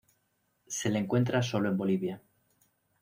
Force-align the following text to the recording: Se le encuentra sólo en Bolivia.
Se 0.77 0.89
le 0.89 0.97
encuentra 0.97 1.43
sólo 1.43 1.69
en 1.69 1.77
Bolivia. 1.77 2.21